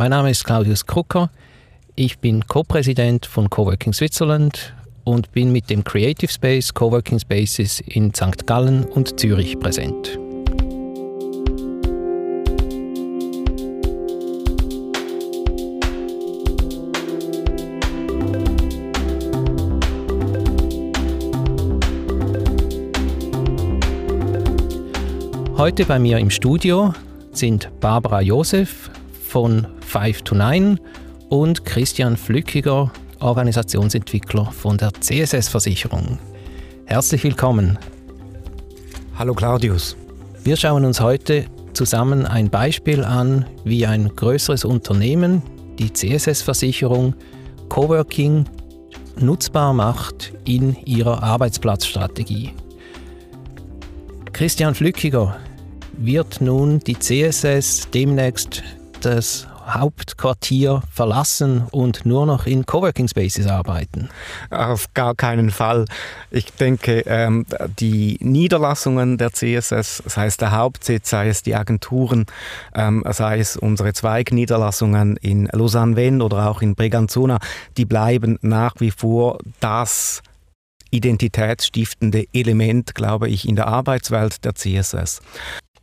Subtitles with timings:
[0.00, 1.28] Mein Name ist Claudius Krucker.
[1.94, 8.14] Ich bin Co-Präsident von Coworking Switzerland und bin mit dem Creative Space Coworking Spaces in
[8.14, 8.46] St.
[8.46, 10.18] Gallen und Zürich präsent.
[25.58, 26.94] Heute bei mir im Studio
[27.32, 28.90] sind Barbara Josef
[29.28, 30.78] von 5 to 9
[31.30, 36.20] und Christian Flückiger, Organisationsentwickler von der CSS-Versicherung.
[36.86, 37.76] Herzlich willkommen.
[39.18, 39.96] Hallo Claudius.
[40.44, 45.42] Wir schauen uns heute zusammen ein Beispiel an, wie ein größeres Unternehmen
[45.80, 47.14] die CSS-Versicherung
[47.68, 48.44] Coworking
[49.18, 52.52] nutzbar macht in ihrer Arbeitsplatzstrategie.
[54.32, 55.36] Christian Flückiger,
[55.98, 58.62] wird nun die CSS demnächst
[59.02, 64.08] das Hauptquartier verlassen und nur noch in Coworking Spaces arbeiten?
[64.50, 65.84] Auf gar keinen Fall.
[66.30, 67.46] Ich denke, ähm,
[67.78, 72.26] die Niederlassungen der CSS, das heißt der Hauptsitz, sei es die Agenturen,
[72.74, 77.38] ähm, sei es unsere Zweigniederlassungen in Lausanne-Venn oder auch in Breganzona,
[77.76, 80.22] die bleiben nach wie vor das
[80.90, 85.20] identitätsstiftende Element, glaube ich, in der Arbeitswelt der CSS.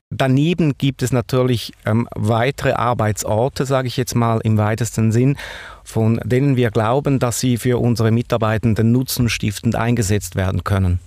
[0.10, 5.38] Daneben gibt es natürlich ähm, weitere Arbeitsorte, sage ich jetzt mal im weitesten Sinn,
[5.84, 11.00] von denen wir glauben, dass sie für unsere Mitarbeitenden nutzenstiftend eingesetzt werden können.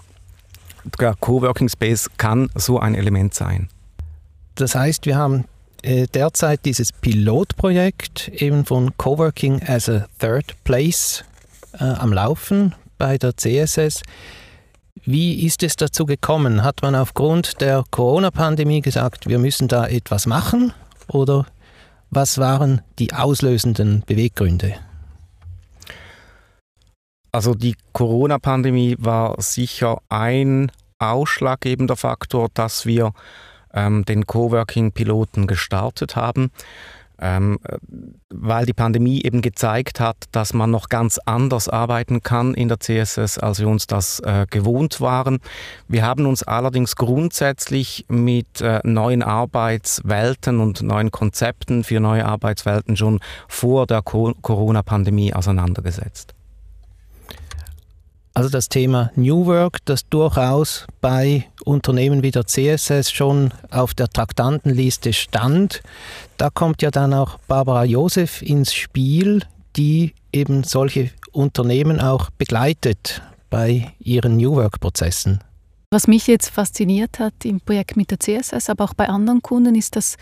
[0.98, 3.68] Der Coworking Space kann so ein Element sein.
[4.54, 5.44] Das heißt, wir haben
[5.82, 11.24] äh, derzeit dieses Pilotprojekt eben von Coworking as a Third Place
[11.72, 14.02] äh, am Laufen bei der CSS.
[15.12, 16.62] Wie ist es dazu gekommen?
[16.62, 20.72] Hat man aufgrund der Corona-Pandemie gesagt, wir müssen da etwas machen?
[21.08, 21.46] Oder
[22.10, 24.76] was waren die auslösenden Beweggründe?
[27.32, 33.12] Also die Corona-Pandemie war sicher ein ausschlaggebender Faktor, dass wir
[33.74, 36.52] ähm, den Coworking-Piloten gestartet haben
[37.20, 37.58] ähm,
[38.30, 42.80] weil die Pandemie eben gezeigt hat, dass man noch ganz anders arbeiten kann in der
[42.80, 45.38] CSS, als wir uns das äh, gewohnt waren.
[45.88, 52.96] Wir haben uns allerdings grundsätzlich mit äh, neuen Arbeitswelten und neuen Konzepten für neue Arbeitswelten
[52.96, 56.34] schon vor der Co Corona-Pandemie auseinandergesetzt.
[58.32, 64.08] Also das Thema New Work, das durchaus bei Unternehmen wie der CSS schon auf der
[64.08, 65.82] Traktantenliste stand.
[66.36, 69.42] Da kommt ja dann auch Barbara Josef ins Spiel,
[69.76, 75.40] die eben solche Unternehmen auch begleitet bei ihren New Work-Prozessen.
[75.92, 79.74] Was mich jetzt fasziniert hat im Projekt mit der CSS, aber auch bei anderen Kunden,
[79.74, 80.16] ist, dass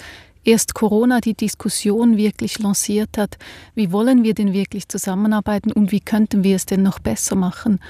[0.48, 3.36] erst Corona die Diskussion wirklich lanciert hat,
[3.74, 7.80] wie wollen wir denn wirklich zusammenarbeiten und wie könnten wir es denn noch besser machen.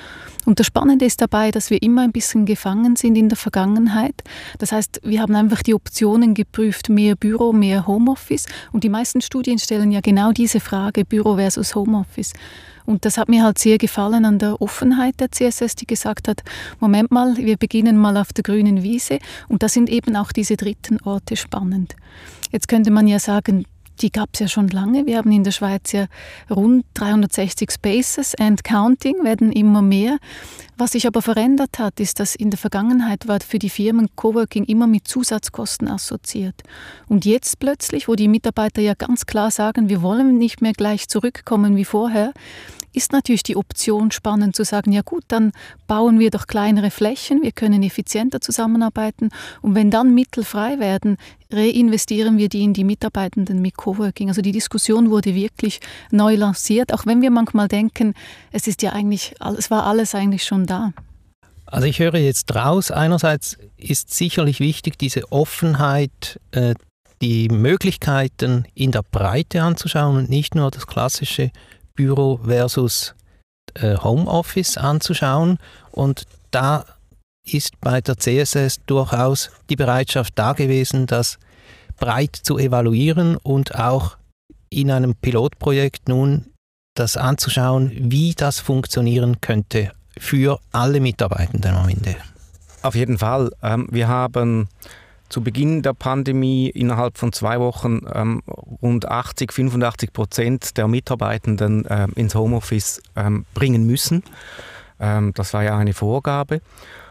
[0.45, 4.25] Und das Spannende ist dabei, dass wir immer ein bisschen gefangen sind in der Vergangenheit.
[4.59, 8.47] Das heißt, wir haben einfach die Optionen geprüft, mehr Büro, mehr Homeoffice.
[8.73, 12.33] Und die meisten Studien stellen ja genau diese Frage, Büro versus Homeoffice.
[12.87, 16.43] Und das hat mir halt sehr gefallen an der Offenheit der CSS, die gesagt hat,
[16.81, 20.57] Moment mal, wir beginnen mal auf der grünen Wiese und da sind eben auch diese
[20.57, 21.95] dritten Orte spannend.
[22.51, 23.65] Jetzt könnte man ja sagen,
[24.01, 25.07] die gab es ja schon lange.
[25.07, 26.07] Wir haben in der Schweiz ja
[26.51, 30.19] rund 360 Spaces and counting, werden immer mehr.
[30.77, 34.65] Was sich aber verändert hat, ist, dass in der Vergangenheit war für die Firmen Coworking
[34.65, 36.63] immer mit Zusatzkosten assoziiert.
[37.09, 41.09] Und jetzt plötzlich, wo die Mitarbeiter ja ganz klar sagen, wir wollen nicht mehr gleich
[41.09, 42.33] zurückkommen wie vorher,
[42.93, 45.53] ist natürlich die Option spannend zu sagen, ja gut, dann
[45.87, 49.31] bauen wir doch kleinere Flächen, wir können effizienter zusammenarbeiten
[49.63, 51.17] und wenn dann Mittel frei werden,
[51.53, 54.29] reinvestieren wir die in die Mitarbeitenden mit Coworking.
[54.29, 58.15] Also die Diskussion wurde wirklich neu lanciert, auch wenn wir manchmal denken,
[58.53, 60.93] es ist ja eigentlich, es war alles eigentlich schon da.
[61.67, 66.75] Also ich höre jetzt raus, einerseits ist sicherlich wichtig, diese Offenheit, äh,
[67.21, 71.51] die Möglichkeiten in der Breite anzuschauen und nicht nur das klassische
[71.99, 73.15] Büro versus
[73.75, 75.59] äh, Homeoffice anzuschauen.
[75.91, 76.85] Und da
[77.45, 81.39] ist bei der CSS durchaus die Bereitschaft da gewesen, das
[81.97, 84.17] breit zu evaluieren und auch
[84.71, 86.47] in einem Pilotprojekt nun
[86.95, 92.15] das anzuschauen, wie das funktionieren könnte für alle Mitarbeitenden am Ende.
[92.83, 93.51] Auf jeden Fall.
[93.63, 94.69] Ähm, wir haben
[95.29, 98.43] zu Beginn der Pandemie innerhalb von zwei Wochen ähm,
[98.83, 104.23] rund 80, 85 Prozent der Mitarbeitenden ähm, ins Homeoffice ähm, bringen müssen.
[105.01, 106.61] Ähm, das war ja eine Vorgabe.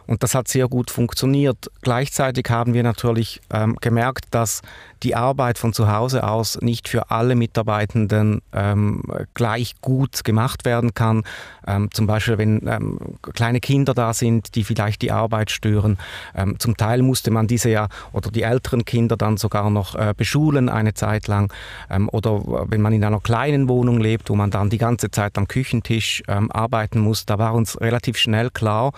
[0.08, 1.70] Und das hat sehr gut funktioniert.
[1.82, 4.62] Gleichzeitig haben wir natürlich ähm, gemerkt, dass
[5.04, 9.04] die Arbeit von zu Hause aus nicht für alle Mitarbeitenden ähm,
[9.34, 11.24] gleich gut gemacht werden kann.
[11.66, 15.98] Ähm, zum Beispiel, wenn ähm, kleine Kinder da sind, die vielleicht die Arbeit stören.
[16.36, 20.14] Ähm, zum Teil musste man diese ja oder die älteren Kinder dann sogar noch äh,
[20.16, 21.52] beschulen eine Zeit lang.
[21.90, 25.38] Ähm, oder wenn man in einer kleinen Wohnung lebt, wo man dann die ganze Zeit
[25.38, 28.92] am Küchentisch arbeiten muss, da war uns relativ schnell klar,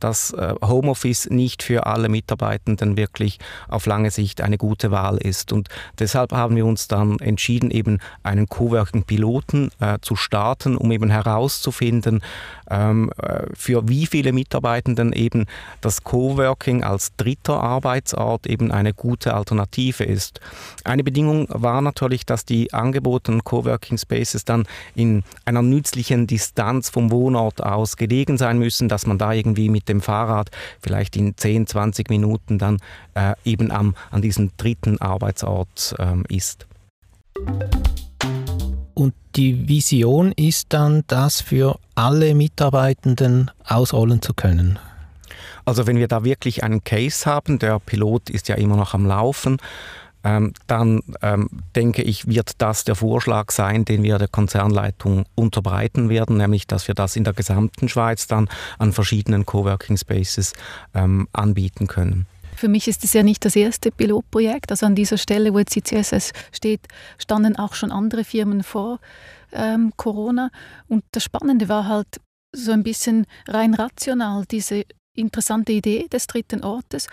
[0.00, 3.38] dass äh, Homeoffice nicht für alle Mitarbeitenden wirklich
[3.68, 5.52] auf lange Sicht eine gute Wahl ist.
[5.52, 5.68] Und
[5.98, 12.22] deshalb haben wir uns dann entschieden, eben einen Coworking-Piloten äh, zu starten, um eben herauszufinden,
[12.70, 15.46] ähm, äh, für wie viele Mitarbeitenden eben
[15.80, 20.40] das Coworking als dritter Arbeitsort eben eine gute Alternative ist.
[20.84, 27.10] Eine Bedingung war natürlich, dass die angebotenen Coworking Spaces dann in einer nützlichen Distanz vom
[27.10, 30.50] Wohnort aus gelegen sein müssen, dass man da irgendwie mit dem Fahrrad
[30.80, 32.78] vielleicht in 10, 20 Minuten dann
[33.14, 36.66] äh, eben am, an diesem dritten Arbeitsort ähm, ist.
[38.94, 44.78] Und die Vision ist dann, das für alle Mitarbeitenden ausrollen zu können.
[45.64, 49.06] Also wenn wir da wirklich einen Case haben, der Pilot ist ja immer noch am
[49.06, 49.58] Laufen,
[50.22, 56.08] ähm, dann ähm, denke ich, wird das der Vorschlag sein, den wir der Konzernleitung unterbreiten
[56.08, 58.48] werden, nämlich dass wir das in der gesamten Schweiz dann
[58.78, 60.52] an verschiedenen Coworking Spaces
[60.94, 62.26] ähm, anbieten können.
[62.60, 64.70] Für mich ist es ja nicht das erste Pilotprojekt.
[64.70, 66.82] Also an dieser Stelle, wo jetzt die CSS steht,
[67.16, 68.98] standen auch schon andere Firmen vor
[69.50, 70.50] ähm, Corona.
[70.86, 72.20] Und das Spannende war halt
[72.54, 74.84] so ein bisschen rein rational, diese
[75.16, 77.06] interessante Idee des dritten Ortes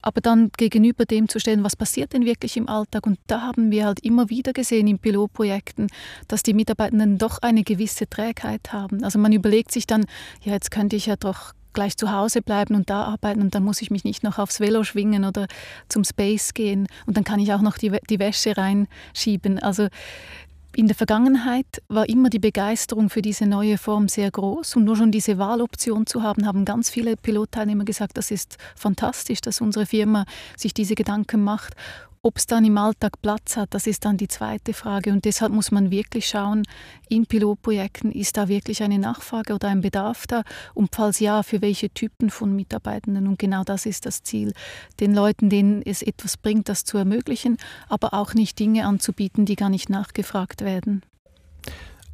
[0.00, 3.06] aber dann gegenüber dem zu stellen, was passiert denn wirklich im Alltag.
[3.06, 5.86] Und da haben wir halt immer wieder gesehen in Pilotprojekten,
[6.28, 9.02] dass die Mitarbeitenden doch eine gewisse Trägheit haben.
[9.02, 10.04] Also man überlegt sich dann,
[10.42, 13.64] ja, jetzt könnte ich ja doch gleich zu Hause bleiben und da arbeiten und dann
[13.64, 15.46] muss ich mich nicht noch aufs Velo schwingen oder
[15.88, 19.58] zum Space gehen und dann kann ich auch noch die, die Wäsche reinschieben.
[19.58, 19.88] Also
[20.76, 24.96] in der Vergangenheit war immer die Begeisterung für diese neue Form sehr groß und nur
[24.96, 29.86] schon diese Wahloption zu haben, haben ganz viele Pilotteilnehmer gesagt, das ist fantastisch, dass unsere
[29.86, 30.24] Firma
[30.56, 31.74] sich diese Gedanken macht.
[32.26, 35.12] Ob es dann im Alltag Platz hat, das ist dann die zweite Frage.
[35.12, 36.62] Und deshalb muss man wirklich schauen,
[37.10, 40.42] in Pilotprojekten, ist da wirklich eine Nachfrage oder ein Bedarf da?
[40.72, 43.28] Und falls ja, für welche Typen von Mitarbeitenden?
[43.28, 44.54] Und genau das ist das Ziel,
[45.00, 47.58] den Leuten, denen es etwas bringt, das zu ermöglichen,
[47.90, 51.02] aber auch nicht Dinge anzubieten, die gar nicht nachgefragt werden.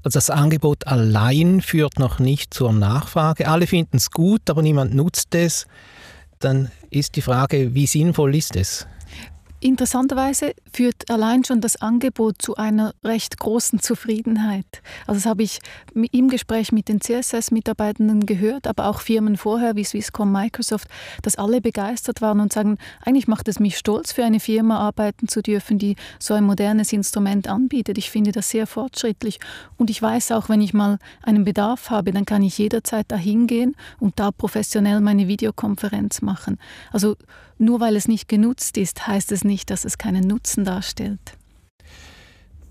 [0.03, 3.47] Also das Angebot allein führt noch nicht zur Nachfrage.
[3.47, 5.69] Alle finden es gut, aber niemand nutzt es.
[6.41, 8.89] Dann ist die Frage, wie sinnvoll ist es?
[9.63, 14.65] Interessanterweise führt allein schon das Angebot zu einer recht großen Zufriedenheit.
[15.07, 15.59] Also das habe ich
[16.13, 20.89] im Gespräch mit den CSS-Mitarbeitenden gehört, aber auch Firmen vorher wie Swisscom, Microsoft,
[21.21, 25.29] dass alle begeistert waren und sagen, eigentlich macht es mich stolz, für eine Firma arbeiten
[25.29, 27.99] zu dürfen, die so ein modernes Instrument anbietet.
[27.99, 29.41] Ich finde das sehr fortschrittlich
[29.77, 33.47] und ich weiß auch, wenn ich mal einen Bedarf habe, dann kann ich jederzeit dahin
[33.47, 36.59] gehen und da professionell meine Videokonferenz machen.
[36.93, 37.17] Also
[37.61, 41.21] nur weil es nicht genutzt ist, heißt es nicht, dass es keinen Nutzen darstellt.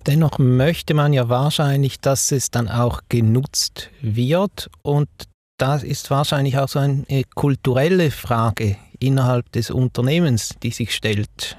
[0.05, 5.09] Dennoch möchte man ja wahrscheinlich, dass es dann auch genutzt wird und
[5.57, 11.57] das ist wahrscheinlich auch so eine kulturelle Frage innerhalb des Unternehmens, die sich stellt.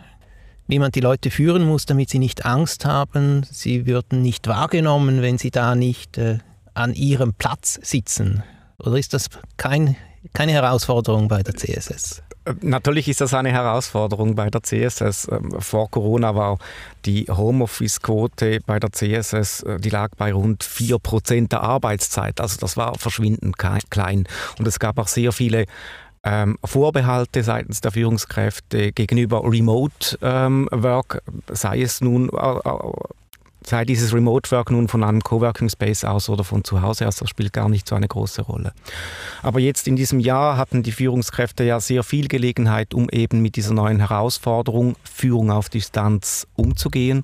[0.67, 5.21] Wie man die Leute führen muss, damit sie nicht Angst haben, sie würden nicht wahrgenommen,
[5.21, 6.39] wenn sie da nicht äh,
[6.75, 8.43] an ihrem Platz sitzen.
[8.79, 9.97] Oder ist das kein,
[10.33, 12.23] keine Herausforderung bei der CSS?
[12.61, 15.29] Natürlich ist das eine Herausforderung bei der CSS.
[15.31, 16.59] Ähm, vor Corona war
[17.05, 22.41] die Homeoffice-Quote bei der CSS, äh, die lag bei rund 4% der Arbeitszeit.
[22.41, 24.25] Also das war verschwindend klein.
[24.59, 25.67] Und es gab auch sehr viele
[26.23, 30.69] ähm, Vorbehalte seitens der Führungskräfte gegenüber Remote ähm,
[31.49, 32.93] sei es nun äh, äh
[33.65, 37.17] sei dieses Remote Work nun von einem Coworking Space aus oder von zu Hause aus,
[37.17, 38.73] das spielt gar nicht so eine große Rolle.
[39.43, 43.57] Aber jetzt in diesem Jahr hatten die Führungskräfte ja sehr viel Gelegenheit, um eben mit
[43.57, 47.23] dieser neuen Herausforderung Führung auf Distanz umzugehen.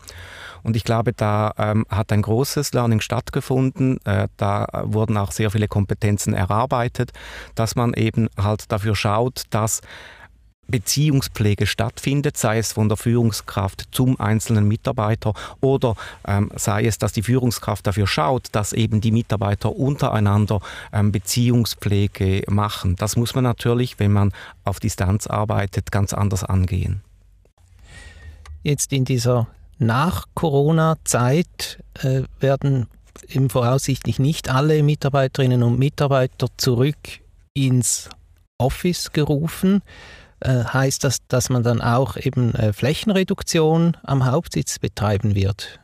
[0.63, 4.05] Und ich glaube, da ähm, hat ein großes Learning stattgefunden.
[4.05, 7.13] Äh, da wurden auch sehr viele Kompetenzen erarbeitet,
[7.55, 9.81] dass man eben halt dafür schaut, dass
[10.69, 15.95] Beziehungspflege stattfindet, sei es von der Führungskraft zum einzelnen Mitarbeiter oder
[16.27, 20.61] ähm, sei es, dass die Führungskraft dafür schaut, dass eben die Mitarbeiter untereinander
[20.93, 22.97] ähm, Beziehungspflege machen.
[22.97, 24.33] Das muss man natürlich, wenn man
[24.65, 27.03] auf Distanz arbeitet, ganz anders angehen.
[28.63, 29.47] Jetzt in dieser
[29.79, 32.89] Nach-Corona-Zeit äh, werden
[33.29, 36.97] eben voraussichtlich nicht alle Mitarbeiterinnen und Mitarbeiter zurück
[37.55, 38.11] ins
[38.59, 39.83] Office gerufen.
[40.41, 45.81] Äh, heißt das, dass man dann auch eben äh, Flächenreduktion am Hauptsitz betreiben wird?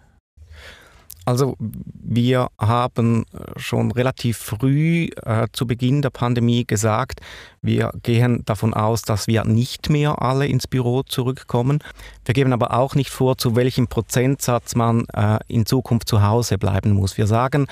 [1.24, 3.24] Also wir haben
[3.56, 7.20] schon relativ früh äh, zu Beginn der Pandemie gesagt,
[7.60, 11.78] wir gehen davon aus, dass wir nicht mehr alle ins Büro zurückkommen.
[12.24, 16.58] Wir geben aber auch nicht vor, zu welchem Prozentsatz man äh, in Zukunft zu Hause
[16.58, 17.16] bleiben muss.
[17.16, 17.68] Wir sagen,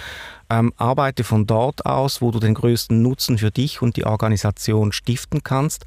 [0.50, 4.92] ähm, arbeite von dort aus, wo du den größten Nutzen für dich und die Organisation
[4.92, 5.84] stiften kannst.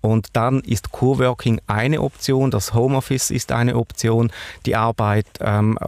[0.00, 4.32] Und dann ist Coworking eine Option, das Homeoffice ist eine Option,
[4.66, 5.78] die Arbeit ähm,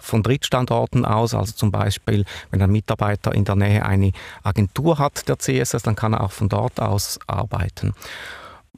[0.00, 5.28] von Drittstandorten aus, also zum Beispiel, wenn ein Mitarbeiter in der Nähe eine Agentur hat,
[5.28, 7.94] der CSS, dann kann er auch von dort aus arbeiten.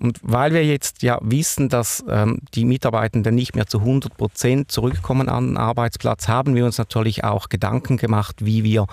[0.01, 4.71] Und weil wir jetzt ja wissen, dass ähm, die Mitarbeitenden nicht mehr zu 100 Prozent
[4.71, 8.87] zurückkommen an den Arbeitsplatz, haben wir uns natürlich auch Gedanken gemacht, wie wir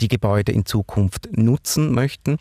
[0.00, 2.38] die Gebäude in Zukunft nutzen möchten.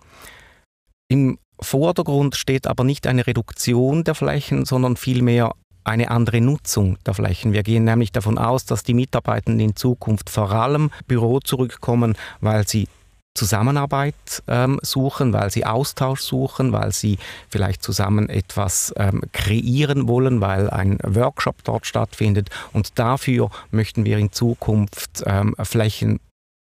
[1.10, 5.54] Im Vordergrund steht aber nicht eine Reduktion der Flächen, sondern vielmehr
[5.84, 7.54] eine andere Nutzung der Flächen.
[7.54, 12.68] Wir gehen nämlich davon aus, dass die Mitarbeitenden in Zukunft vor allem Büro zurückkommen, weil
[12.68, 12.88] sie
[13.36, 20.42] Zusammenarbeit ähm, suchen, weil sie Austausch suchen, weil sie vielleicht zusammen etwas ähm, kreieren wollen,
[20.42, 22.50] weil ein Workshop dort stattfindet.
[22.74, 26.20] Und dafür möchten wir in Zukunft ähm, Flächen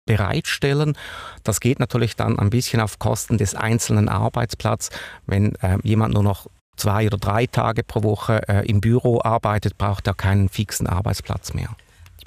[0.04, 0.96] bereitstellen.
[1.44, 4.90] Das geht natürlich dann ein bisschen auf Kosten des einzelnen Arbeitsplatzes.
[5.26, 9.78] Wenn äh, jemand nur noch zwei oder drei Tage pro Woche äh, im Büro arbeitet,
[9.78, 11.70] braucht er keinen fixen Arbeitsplatz mehr.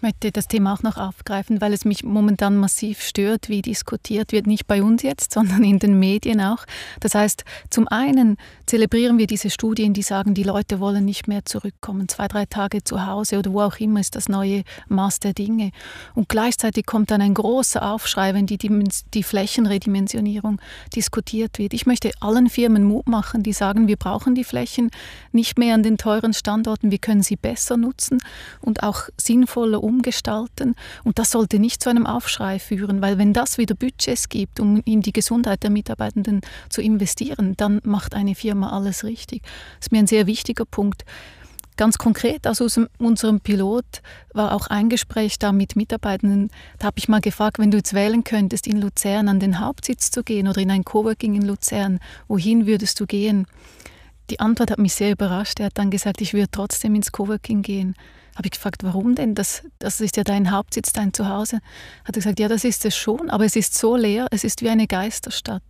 [0.02, 4.32] Ich möchte das Thema auch noch aufgreifen, weil es mich momentan massiv stört, wie diskutiert
[4.32, 6.66] wird, nicht bei uns jetzt, sondern in den Medien auch.
[7.02, 11.46] Das heißt, zum einen zelebrieren wir diese Studien, die sagen, die Leute wollen nicht mehr
[11.46, 12.08] zurückkommen.
[12.08, 15.70] Zwei, drei Tage zu Hause oder wo auch immer ist das neue Maß der Dinge.
[16.16, 20.60] Und gleichzeitig kommt dann ein großer Aufschrei, wenn die, die Flächenredimensionierung
[20.96, 21.76] diskutiert wird.
[21.76, 24.90] Ich möchte allen Firmen Mut machen, die sagen, wir brauchen die Flächen
[25.32, 28.18] nicht mehr an den teuren Standorten, wir können sie besser nutzen
[28.62, 30.76] und auch sinnvoller umsetzen umgestalten.
[31.04, 34.82] Und das sollte nicht zu einem Aufschrei führen, weil wenn das wieder Budgets gibt, um
[34.86, 39.44] in die Gesundheit der Mitarbeitenden zu investieren, dann macht eine Firma alles richtig.
[39.44, 41.04] Das ist mir ein sehr wichtiger Punkt.
[41.78, 44.02] Ganz konkret aus unserem Pilot
[44.34, 46.52] war auch ein Gespräch da mit Mitarbeitenden.
[46.78, 50.12] Da habe ich mal gefragt, wenn du jetzt wählen könntest, in Luzern an den Hauptsitz
[50.12, 53.48] zu gehen oder in ein Coworking in Luzern, wohin würdest du gehen?
[54.30, 55.60] Die Antwort hat mich sehr überrascht.
[55.60, 57.96] Er hat dann gesagt, ich würde trotzdem ins Coworking gehen.
[58.36, 59.36] Habe ich gefragt, warum denn?
[59.36, 61.58] Das, das ist ja dein Hauptsitz, dein Zuhause.
[62.06, 64.62] Hat er gesagt, ja, das ist es schon, aber es ist so leer, es ist
[64.62, 65.64] wie eine Geisterstadt.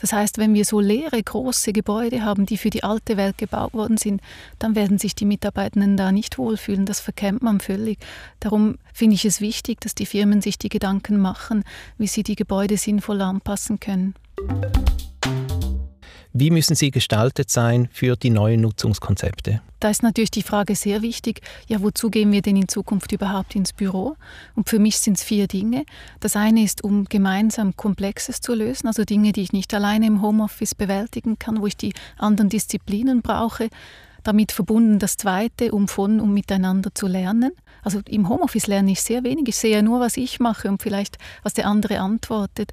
[0.00, 3.74] Das heißt, wenn wir so leere, große Gebäude haben, die für die alte Welt gebaut
[3.74, 4.20] worden sind,
[4.58, 6.84] dann werden sich die Mitarbeitenden da nicht wohlfühlen.
[6.84, 7.98] Das verkennt man völlig.
[8.40, 11.62] Darum finde ich es wichtig, dass die Firmen sich die Gedanken machen,
[11.96, 14.14] wie sie die Gebäude sinnvoll anpassen können.
[16.32, 19.60] Wie müssen sie gestaltet sein für die neuen Nutzungskonzepte?
[19.80, 23.56] Da ist natürlich die Frage sehr wichtig, ja, wozu gehen wir denn in Zukunft überhaupt
[23.56, 24.14] ins Büro?
[24.54, 25.84] Und für mich sind es vier Dinge.
[26.20, 30.22] Das eine ist, um gemeinsam Komplexes zu lösen, also Dinge, die ich nicht alleine im
[30.22, 33.68] Homeoffice bewältigen kann, wo ich die anderen Disziplinen brauche.
[34.22, 37.52] Damit verbunden das zweite, um von und miteinander zu lernen.
[37.82, 39.48] Also im Homeoffice lerne ich sehr wenig.
[39.48, 42.72] Ich sehe ja nur, was ich mache und vielleicht, was der andere antwortet.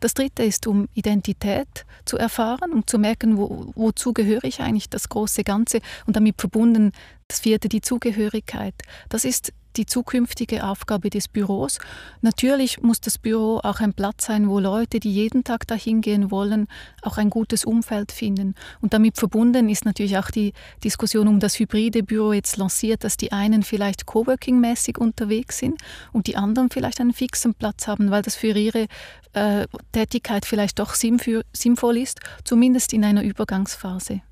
[0.00, 4.90] Das dritte ist, um Identität zu erfahren, um zu merken, wo, wozu gehöre ich eigentlich
[4.90, 6.92] das große Ganze und damit verbunden
[7.28, 8.74] das vierte, die Zugehörigkeit.
[9.08, 11.78] Das ist die zukünftige Aufgabe des Büros.
[12.20, 16.30] Natürlich muss das Büro auch ein Platz sein, wo Leute, die jeden Tag dahin gehen
[16.30, 16.68] wollen,
[17.02, 18.54] auch ein gutes Umfeld finden.
[18.80, 20.52] Und damit verbunden ist natürlich auch die
[20.82, 25.80] Diskussion um das hybride Büro jetzt lanciert, dass die einen vielleicht coworking-mäßig unterwegs sind
[26.12, 28.86] und die anderen vielleicht einen fixen Platz haben, weil das für ihre
[29.32, 34.22] äh, Tätigkeit vielleicht doch sinnvoll ist, zumindest in einer Übergangsphase.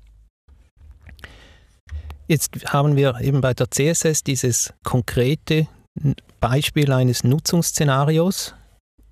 [2.27, 5.67] Jetzt haben wir eben bei der CSS dieses konkrete
[6.39, 8.55] Beispiel eines Nutzungsszenarios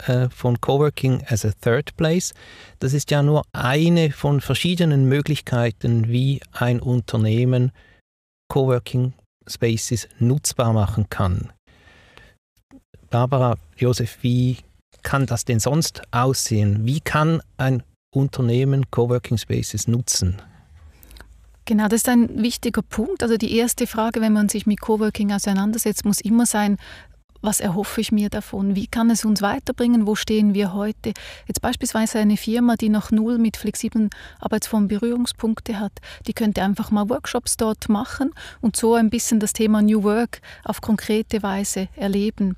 [0.08, 2.34] äh, von Coworking as a Third Place.
[2.80, 7.72] Das ist ja nur eine von verschiedenen Möglichkeiten, wie ein Unternehmen
[8.50, 9.13] Coworking
[9.48, 11.51] Spaces nutzbar machen kann.
[13.10, 14.58] Barbara, Josef, wie
[15.03, 16.86] kann das denn sonst aussehen?
[16.86, 20.41] Wie kann ein Unternehmen Coworking Spaces nutzen?
[21.65, 23.24] Genau, das ist ein wichtiger Punkt.
[23.24, 26.77] Also die erste Frage, wenn man sich mit Coworking auseinandersetzt, muss immer sein,
[27.41, 28.75] was erhoffe ich mir davon?
[28.75, 30.06] Wie kann es uns weiterbringen?
[30.06, 31.13] Wo stehen wir heute?
[31.48, 35.94] Jetzt beispielsweise eine Firma, die noch null mit flexiblen Arbeitsformen Berührungspunkte hat,
[36.27, 40.41] die könnte einfach mal Workshops dort machen und so ein bisschen das Thema New Work
[40.63, 42.56] auf konkrete Weise erleben.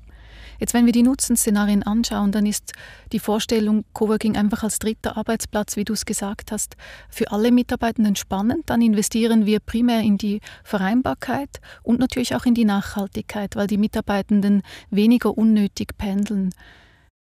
[0.58, 2.72] Jetzt, wenn wir die Nutzenszenarien anschauen, dann ist
[3.12, 6.76] die Vorstellung Coworking einfach als dritter Arbeitsplatz, wie du es gesagt hast,
[7.08, 8.64] für alle Mitarbeitenden spannend.
[8.66, 13.78] Dann investieren wir primär in die Vereinbarkeit und natürlich auch in die Nachhaltigkeit, weil die
[13.78, 16.50] Mitarbeitenden weniger unnötig pendeln.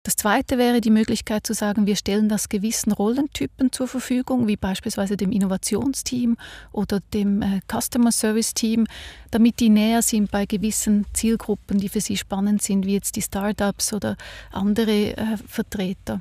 [0.05, 4.57] Das zweite wäre die Möglichkeit zu sagen, wir stellen das gewissen Rollentypen zur Verfügung, wie
[4.57, 6.37] beispielsweise dem Innovationsteam
[6.73, 8.89] oder dem äh, Customer Service Team,
[9.31, 13.23] damit die näher sind bei gewissen Zielgruppen, die für sie spannend sind, wie jetzt die
[13.23, 14.17] Startups oder
[14.51, 16.21] andere äh, Vertreter.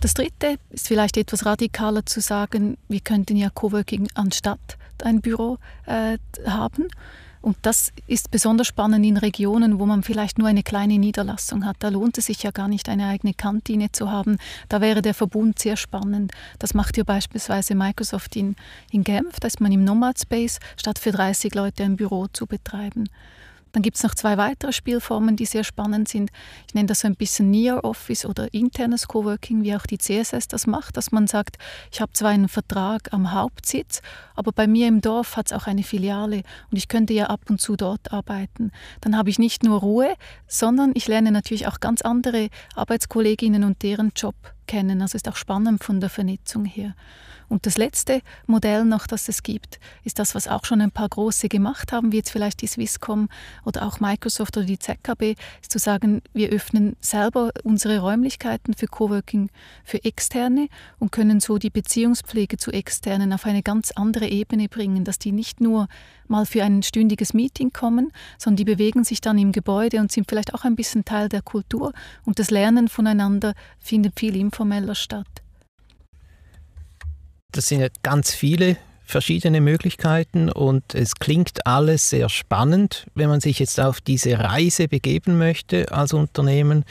[0.00, 5.58] Das dritte ist vielleicht etwas radikaler zu sagen, wir könnten ja Coworking anstatt ein Büro
[5.84, 6.16] äh,
[6.46, 6.88] haben.
[7.48, 11.76] Und das ist besonders spannend in Regionen, wo man vielleicht nur eine kleine Niederlassung hat.
[11.78, 14.36] Da lohnt es sich ja gar nicht, eine eigene Kantine zu haben.
[14.68, 16.32] Da wäre der Verbund sehr spannend.
[16.58, 18.54] Das macht ja beispielsweise Microsoft in,
[18.90, 19.40] in Genf.
[19.40, 23.08] Da ist man im Nomad Space, statt für 30 Leute ein Büro zu betreiben.
[23.72, 26.30] Dann gibt es noch zwei weitere Spielformen, die sehr spannend sind.
[26.66, 30.48] Ich nenne das so ein bisschen Near Office oder internes Coworking, wie auch die CSS
[30.48, 31.56] das macht, dass man sagt,
[31.92, 34.02] ich habe zwar einen Vertrag am Hauptsitz,
[34.34, 37.40] aber bei mir im Dorf hat es auch eine Filiale und ich könnte ja ab
[37.48, 38.72] und zu dort arbeiten.
[39.00, 40.14] Dann habe ich nicht nur Ruhe,
[40.46, 44.34] sondern ich lerne natürlich auch ganz andere Arbeitskolleginnen und deren Job
[44.68, 45.02] kennen.
[45.02, 46.94] Also ist auch spannend von der Vernetzung her.
[47.48, 51.08] Und das letzte Modell noch, das es gibt, ist das, was auch schon ein paar
[51.08, 53.28] große gemacht haben, wie jetzt vielleicht die Swisscom
[53.64, 58.86] oder auch Microsoft oder die ZKB, ist zu sagen, wir öffnen selber unsere Räumlichkeiten für
[58.86, 59.50] Coworking
[59.82, 65.04] für Externe und können so die Beziehungspflege zu Externen auf eine ganz andere Ebene bringen,
[65.04, 65.88] dass die nicht nur
[66.30, 70.28] mal für ein stündiges Meeting kommen, sondern die bewegen sich dann im Gebäude und sind
[70.28, 71.92] vielleicht auch ein bisschen Teil der Kultur
[72.24, 75.26] und das Lernen voneinander findet viel informeller statt.
[77.52, 83.06] Das sind ja ganz viele verschiedene Möglichkeiten und es klingt alles sehr spannend.
[83.14, 86.84] Wenn man sich jetzt auf diese Reise begeben möchte als Unternehmen,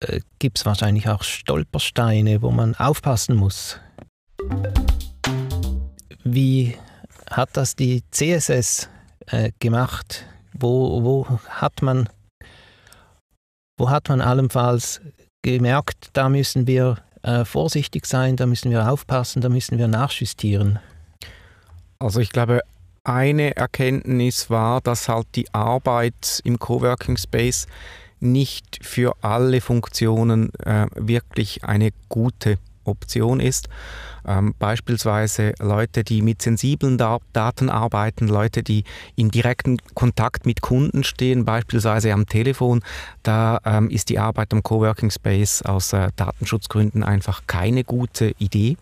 [0.00, 3.78] äh, gibt es wahrscheinlich auch Stolpersteine, wo man aufpassen muss.
[6.24, 6.76] Wie
[7.30, 8.88] hat das die CSS
[9.26, 10.26] äh, gemacht?
[10.52, 12.08] Wo, wo, hat man,
[13.78, 15.00] wo hat man allenfalls
[15.42, 20.78] gemerkt, da müssen wir äh, vorsichtig sein, da müssen wir aufpassen, da müssen wir nachjustieren.
[21.98, 22.62] Also ich glaube,
[23.04, 27.66] eine Erkenntnis war, dass halt die Arbeit im Coworking Space
[28.20, 33.68] nicht für alle Funktionen äh, wirklich eine gute Option ist.
[34.26, 38.84] Ähm, beispielsweise Leute, die mit sensiblen da Daten arbeiten, Leute, die
[39.16, 42.82] im direkten Kontakt mit Kunden stehen, beispielsweise am Telefon,
[43.22, 48.76] da ähm, ist die Arbeit am Coworking Space aus äh, Datenschutzgründen einfach keine gute Idee.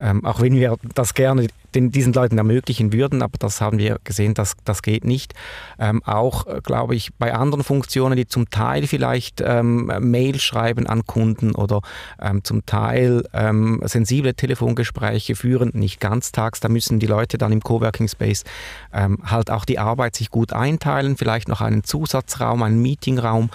[0.00, 3.98] Ähm, auch wenn wir das gerne den, diesen Leuten ermöglichen würden, aber das haben wir
[4.04, 5.34] gesehen, dass das geht nicht.
[5.78, 10.86] Ähm, auch, äh, glaube ich, bei anderen Funktionen, die zum Teil vielleicht ähm, Mail schreiben
[10.86, 11.80] an Kunden oder
[12.22, 17.60] ähm, zum Teil ähm, sensible Telefongespräche führen, nicht ganztags, da müssen die Leute dann im
[17.60, 18.44] Coworking Space
[18.92, 23.50] ähm, halt auch die Arbeit sich gut einteilen, vielleicht noch einen Zusatzraum, einen Meetingraum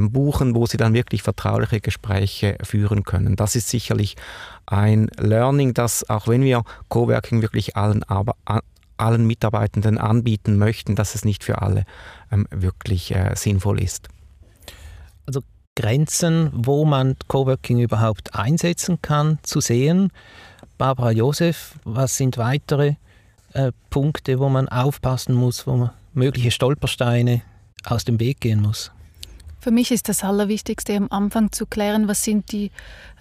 [0.00, 3.36] buchen, wo sie dann wirklich vertrauliche Gespräche führen können.
[3.36, 4.16] Das ist sicherlich
[4.66, 8.36] ein Learning, das auch wenn wir Coworking wirklich allen, aber,
[8.96, 11.84] allen Mitarbeitenden anbieten möchten, dass es nicht für alle
[12.30, 14.08] ähm, wirklich äh, sinnvoll ist.
[15.26, 15.40] Also
[15.76, 20.10] Grenzen, wo man Coworking überhaupt einsetzen kann, zu sehen.
[20.78, 22.94] Barbara Josef, was sind weitere
[23.52, 27.42] äh, Punkte, wo man aufpassen muss, wo man mögliche Stolpersteine
[27.84, 28.92] aus dem Weg gehen muss?
[29.64, 32.70] Für mich ist das Allerwichtigste am Anfang zu klären, was sind die,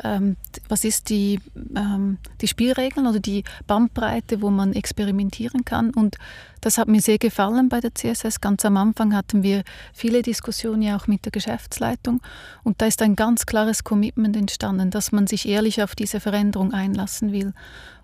[0.03, 0.35] ähm,
[0.67, 1.39] was ist die,
[1.73, 5.91] ähm, die Spielregeln oder die Bandbreite, wo man experimentieren kann.
[5.91, 6.17] Und
[6.59, 8.41] das hat mir sehr gefallen bei der CSS.
[8.41, 12.19] Ganz am Anfang hatten wir viele Diskussionen ja auch mit der Geschäftsleitung
[12.65, 16.73] und da ist ein ganz klares Commitment entstanden, dass man sich ehrlich auf diese Veränderung
[16.73, 17.53] einlassen will.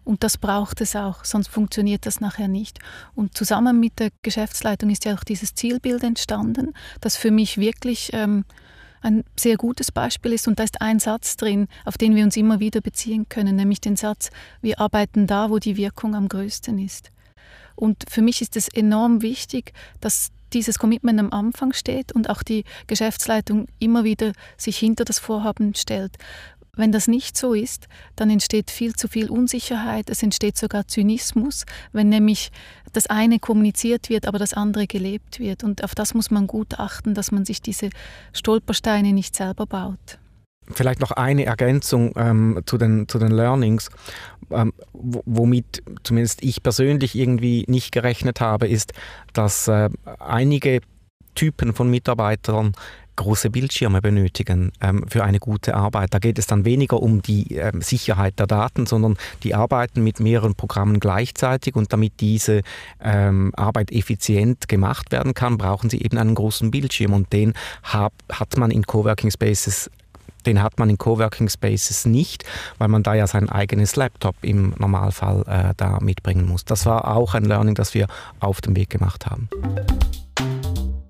[0.10, 2.80] Und das braucht es auch, sonst funktioniert das nachher nicht.
[3.14, 8.10] Und zusammen mit der Geschäftsleitung ist ja auch dieses Zielbild entstanden, das für mich wirklich
[8.14, 8.44] ähm,
[9.02, 10.48] ein sehr gutes Beispiel ist.
[10.48, 13.82] Und da ist ein Satz drin, auf den wir uns immer wieder beziehen können, nämlich
[13.82, 14.32] den Satz,
[14.64, 17.12] wir arbeiten da, wo die Wirkung am größten ist.
[17.76, 22.42] Und für mich ist es enorm wichtig, dass dieses Commitment am Anfang steht und auch
[22.42, 26.18] die Geschäftsleitung immer wieder sich hinter das Vorhaben stellt.
[26.76, 31.66] Wenn das nicht so ist, dann entsteht viel zu viel Unsicherheit, es entsteht sogar Zynismus,
[31.92, 32.52] wenn nämlich
[32.94, 35.64] das eine kommuniziert wird, aber das andere gelebt wird.
[35.64, 37.90] Und auf das muss man gut achten, dass man sich diese
[38.34, 40.20] Stolpersteine nicht selber baut.
[40.72, 43.90] Vielleicht noch eine Ergänzung ähm, zu, den, zu den Learnings,
[44.52, 48.94] ähm, womit zumindest ich persönlich irgendwie nicht gerechnet habe, ist,
[49.34, 50.82] dass äh, einige
[51.40, 52.74] Typen von Mitarbeitern
[53.16, 56.14] große Bildschirme benötigen ähm, für eine gute Arbeit.
[56.14, 60.20] Da geht es dann weniger um die ähm, Sicherheit der Daten, sondern die arbeiten mit
[60.20, 62.62] mehreren Programmen gleichzeitig und damit diese
[63.02, 68.12] ähm, Arbeit effizient gemacht werden kann, brauchen sie eben einen großen Bildschirm und den hab,
[68.30, 69.90] hat man in Coworking Spaces
[70.46, 72.46] den hat man in Coworking Spaces nicht,
[72.78, 76.64] weil man da ja sein eigenes Laptop im Normalfall äh, da mitbringen muss.
[76.64, 78.08] Das war auch ein Learning, das wir
[78.40, 79.50] auf dem Weg gemacht haben.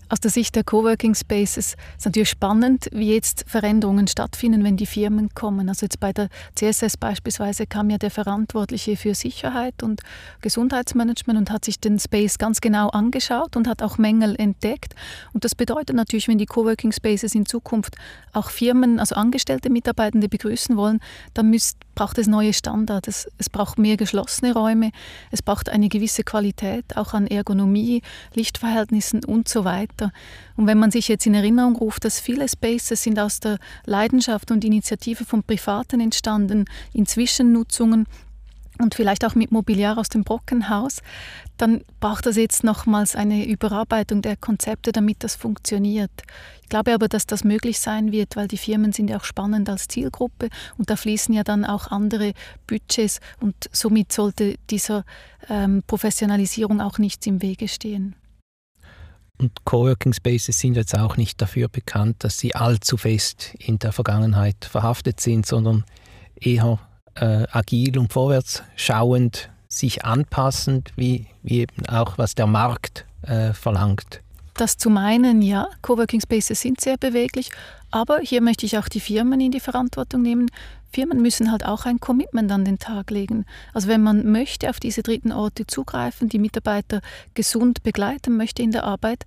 [0.10, 4.88] Aus der Sicht der Coworking Spaces ist natürlich spannend, wie jetzt Veränderungen stattfinden, wenn die
[4.88, 5.70] Firmen kommen.
[5.70, 10.02] Also jetzt bei der CSS beispielsweise kam ja der Verantwortliche für Sicherheit und
[10.42, 14.96] Gesundheitsmanagement und hat sich den Space ganz genau angeschaut und hat auch Mängel entdeckt.
[15.34, 17.96] Und das bedeutet natürlich, wenn die Coworking Spaces in Zukunft
[18.34, 21.00] auch Firmen, also angestellte Mitarbeitende begrüßen wollen,
[21.36, 23.28] dann müsst, braucht es neue Standards.
[23.38, 24.92] Es, braucht mehr geschlossene Räume,
[25.32, 28.02] es braucht eine gewisse Qualität auch an Ergonomie,
[28.34, 30.12] Lichtverhältnissen und so weiter weiter.
[30.56, 34.52] Und wenn man sich jetzt in Erinnerung ruft, dass viele Spaces sind aus der Leidenschaft
[34.52, 38.06] und Initiative von Privaten entstanden, in Zwischennutzungen
[38.80, 41.02] und vielleicht auch mit Mobiliar aus dem Brockenhaus,
[41.58, 46.12] dann braucht das jetzt nochmals eine Überarbeitung der Konzepte, damit das funktioniert.
[46.64, 49.70] Ich glaube aber, dass das möglich sein wird, weil die Firmen sind ja auch spannend
[49.70, 52.34] als Zielgruppe und da fließen ja dann auch andere
[52.68, 55.04] Budgets und somit sollte dieser
[55.50, 58.16] ähm, Professionalisierung auch nichts im Wege stehen.
[59.38, 63.94] Und Coworking Spaces sind jetzt auch nicht dafür bekannt, dass sie allzu fest in der
[63.94, 65.86] Vergangenheit verhaftet sind, sondern
[66.36, 66.80] eher
[67.20, 73.54] äh, agil und vorwärts schauend, sich anpassend, wie, wie eben auch was der Markt äh,
[73.54, 74.22] verlangt.
[74.56, 77.50] Das zu meinen, ja, Coworking Spaces sind sehr beweglich,
[77.92, 80.48] aber hier möchte ich auch die Firmen in die Verantwortung nehmen.
[80.92, 83.46] Firmen müssen halt auch ein Commitment an den Tag legen.
[83.74, 87.02] Also wenn man möchte auf diese dritten Orte zugreifen, die Mitarbeiter
[87.36, 89.26] gesund begleiten möchte in der Arbeit,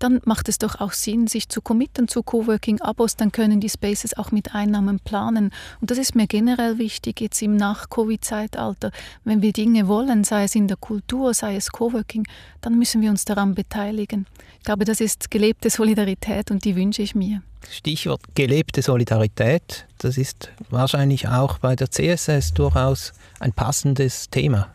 [0.00, 4.16] dann macht es doch auch Sinn, sich zu committen zu Coworking-Abos, dann können die Spaces
[4.16, 5.52] auch mit Einnahmen planen.
[5.80, 8.90] Und das ist mir generell wichtig jetzt im Nach-Covid-Zeitalter.
[9.24, 12.26] Wenn wir Dinge wollen, sei es in der Kultur, sei es Coworking,
[12.60, 14.26] dann müssen wir uns daran beteiligen.
[14.58, 17.42] Ich glaube, das ist gelebte Solidarität und die wünsche ich mir.
[17.70, 24.68] Stichwort gelebte Solidarität, das ist wahrscheinlich auch bei der CSS durchaus ein passendes Thema.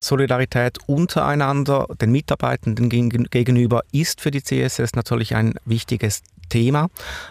[0.00, 6.88] Solidarität untereinander, den Mitarbeitenden gegenüber, ist für die CSS natürlich ein wichtiges Thema.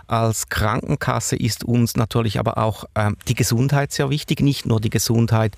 [0.08, 4.42] Als Krankenkasse ist uns natürlich aber auch äh, die Gesundheit sehr wichtig.
[4.42, 5.56] Nicht nur die Gesundheit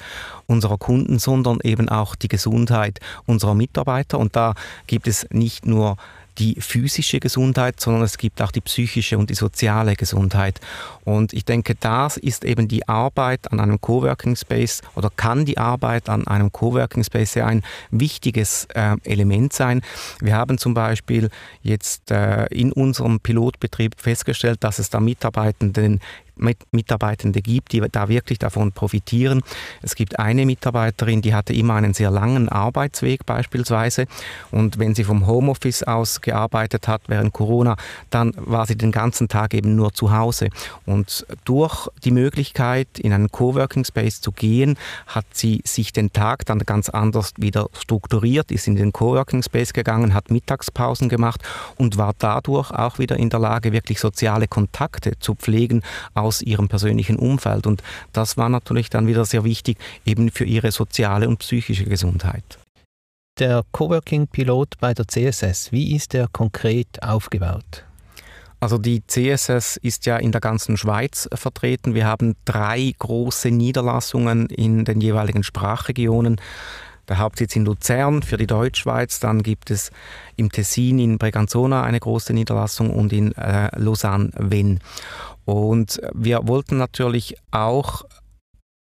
[0.48, 4.18] unserer Kunden, sondern eben auch die Gesundheit unserer Mitarbeiter.
[4.18, 4.56] Und da
[4.88, 5.98] gibt es nicht nur
[6.38, 10.60] die physische Gesundheit, sondern es gibt auch die psychische und die soziale Gesundheit.
[11.04, 15.58] Und ich denke, das ist eben die Arbeit an einem Coworking Space oder kann die
[15.58, 19.82] Arbeit an einem Coworking Space ein wichtiges äh, Element sein.
[20.20, 21.30] Wir haben zum Beispiel
[21.62, 26.00] jetzt äh, in unserem Pilotbetrieb festgestellt, dass es da Mitarbeitenden
[26.72, 29.42] Mitarbeitende gibt, die da wirklich davon profitieren.
[29.82, 34.06] Es gibt eine Mitarbeiterin, die hatte immer einen sehr langen Arbeitsweg beispielsweise
[34.52, 37.76] und wenn sie vom Homeoffice aus gearbeitet hat während Corona,
[38.10, 40.50] dann war sie den ganzen Tag eben nur zu Hause
[40.86, 46.46] und durch die Möglichkeit in einen Coworking Space zu gehen, hat sie sich den Tag
[46.46, 51.42] dann ganz anders wieder strukturiert, ist in den Coworking Space gegangen, hat Mittagspausen gemacht
[51.78, 55.84] und war dadurch auch wieder in der Lage, wirklich soziale Kontakte zu pflegen,
[56.22, 57.68] aus ihrem persönlichen Umfeld.
[57.68, 62.60] Und das war natürlich dann wieder sehr wichtig, eben für ihre soziale und psychische Gesundheit.
[63.40, 67.86] Der Coworking-Pilot bei der CSS, wie ist der konkret aufgebaut?
[68.62, 71.96] Also die CSS ist ja in der ganzen Schweiz vertreten.
[71.96, 76.40] Wir haben drei große Niederlassungen in den jeweiligen Sprachregionen.
[77.10, 79.92] Der Hauptsitz in Luzern für die Deutschschweiz, dann gibt es
[80.36, 84.80] im Tessin in Breganzona eine große Niederlassung und in äh, Lausanne-Venn.
[85.46, 88.04] Und wir wollten natürlich auch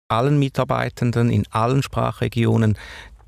[0.08, 2.78] allen Mitarbeitenden in allen Sprachregionen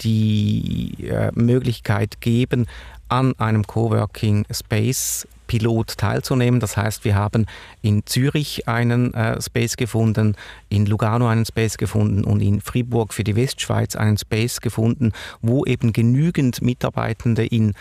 [0.01, 2.67] die äh, Möglichkeit geben,
[3.09, 6.61] an einem Coworking Space Pilot teilzunehmen.
[6.61, 7.47] Das heißt, wir haben
[7.81, 10.37] in Zürich einen äh, Space gefunden,
[10.69, 15.65] in Lugano einen Space gefunden und in Fribourg für die Westschweiz einen Space gefunden, wo
[15.65, 17.73] eben genügend Mitarbeitende in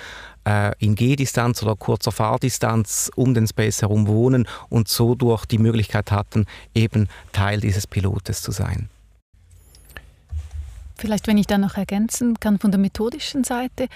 [0.47, 5.57] äh, in Gehdistanz oder kurzer Fahrdistanz um den Space herum wohnen und so durch die
[5.57, 8.89] Möglichkeit hatten, eben Teil dieses Pilotes zu sein.
[10.95, 13.87] Vielleicht, wenn ich da noch ergänzen kann von der methodischen Seite,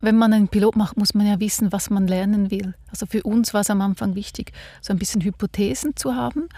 [0.00, 2.74] wenn man einen Pilot macht, muss man ja wissen, was man lernen will.
[2.90, 6.48] Also für uns war es am Anfang wichtig, so ein bisschen Hypothesen zu haben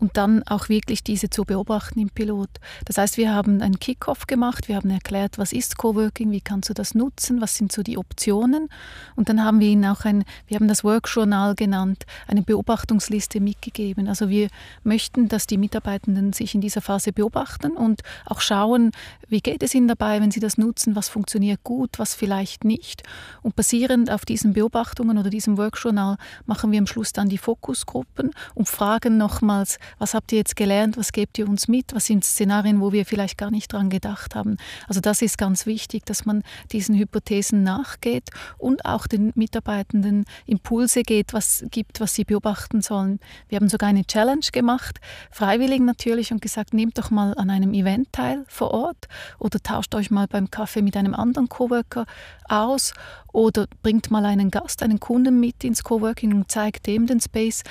[0.00, 2.48] und dann auch wirklich diese zu beobachten im Pilot.
[2.86, 6.70] Das heißt, wir haben einen Kickoff gemacht, wir haben erklärt, was ist Coworking, wie kannst
[6.70, 8.68] du das nutzen, was sind so die Optionen
[9.14, 14.08] und dann haben wir ihnen auch ein, wir haben das Workjournal genannt, eine Beobachtungsliste mitgegeben.
[14.08, 14.48] Also wir
[14.82, 18.92] möchten, dass die Mitarbeitenden sich in dieser Phase beobachten und auch schauen,
[19.28, 23.02] wie geht es ihnen dabei, wenn sie das nutzen, was funktioniert gut, was vielleicht nicht.
[23.42, 28.30] Und basierend auf diesen Beobachtungen oder diesem Workjournal machen wir am Schluss dann die Fokusgruppen
[28.54, 32.24] und fragen nochmals, was habt ihr jetzt gelernt, was gebt ihr uns mit, was sind
[32.24, 34.56] Szenarien, wo wir vielleicht gar nicht dran gedacht haben.
[34.88, 41.02] Also das ist ganz wichtig, dass man diesen Hypothesen nachgeht und auch den Mitarbeitenden Impulse
[41.02, 43.20] geht, was gibt, was sie beobachten sollen.
[43.48, 45.00] Wir haben sogar eine Challenge gemacht,
[45.30, 49.94] freiwillig natürlich, und gesagt, nehmt doch mal an einem Event teil vor Ort oder tauscht
[49.94, 52.06] euch mal beim Kaffee mit einem anderen Coworker
[52.48, 52.92] aus
[53.32, 57.62] oder bringt mal einen Gast, einen Kunden mit ins Coworking und zeigt dem den Space.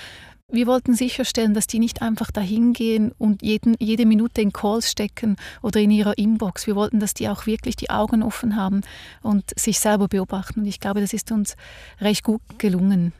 [0.52, 4.90] Wir wollten sicherstellen, dass die nicht einfach dahin gehen und jeden, jede Minute in Calls
[4.90, 6.66] stecken oder in ihrer Inbox.
[6.66, 8.82] Wir wollten, dass die auch wirklich die Augen offen haben
[9.22, 10.62] und sich selber beobachten.
[10.62, 11.56] Und ich glaube, das ist uns
[12.02, 13.14] recht gut gelungen.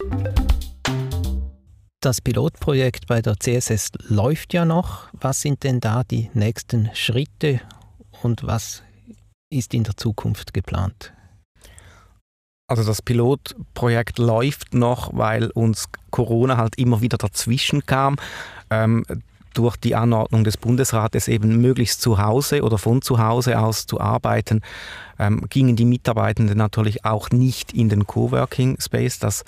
[2.02, 5.10] Das Pilotprojekt bei der CSS läuft ja noch.
[5.14, 7.62] Was sind denn da die nächsten Schritte
[8.24, 8.82] und was
[9.52, 11.14] ist in der Zukunft geplant?
[12.70, 18.18] Also das Pilotprojekt läuft noch, weil uns Corona halt immer wieder dazwischen kam.
[18.70, 19.04] Ähm,
[19.54, 24.00] durch die Anordnung des Bundesrates eben möglichst zu Hause oder von zu Hause aus zu
[24.00, 24.62] arbeiten,
[25.20, 29.20] ähm, gingen die Mitarbeitenden natürlich auch nicht in den Coworking Space.
[29.20, 29.44] Das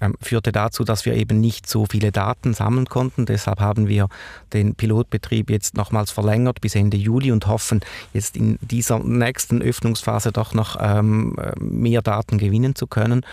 [0.00, 3.26] ähm, führte dazu, dass wir eben nicht so viele Daten sammeln konnten.
[3.26, 4.08] Deshalb haben wir
[4.52, 7.80] den Pilotbetrieb jetzt nochmals verlängert bis Ende Juli und hoffen
[8.12, 13.24] jetzt in dieser nächsten Öffnungsphase doch noch ähm, mehr Daten gewinnen zu können.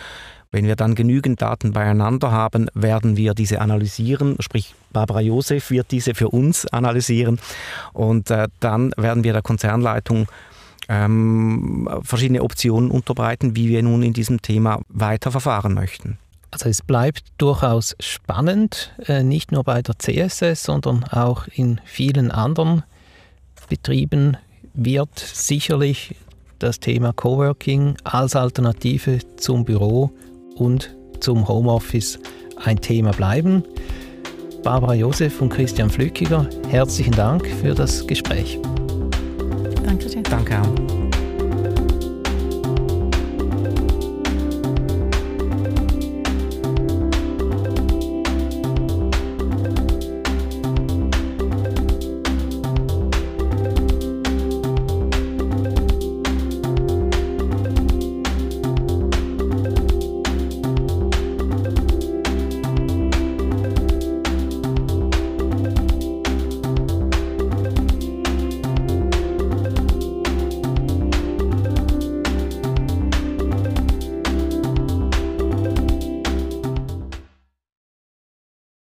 [0.54, 5.90] Wenn wir dann genügend Daten beieinander haben, werden wir diese analysieren, sprich Barbara Josef wird
[5.90, 7.40] diese für uns analysieren
[7.92, 10.28] und äh, dann werden wir der Konzernleitung
[10.90, 16.20] ähm, verschiedene Optionen unterbreiten, wie wir nun in diesem Thema weiter verfahren möchten.
[16.52, 22.30] Also es bleibt durchaus spannend, äh, nicht nur bei der CSS, sondern auch in vielen
[22.30, 22.84] anderen
[23.70, 24.38] Betrieben
[24.76, 26.16] wird sicherlich
[26.60, 30.12] das Thema Coworking als Alternative zum Büro
[30.56, 32.20] und zum Homeoffice
[32.64, 33.64] ein Thema bleiben.
[34.64, 38.60] Barbara Josef und Christian Flückiger, herzlichen Dank für das Gespräch.
[39.86, 40.24] Danke schön.
[40.24, 41.03] Danke auch.